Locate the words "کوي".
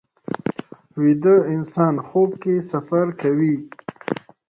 3.21-3.55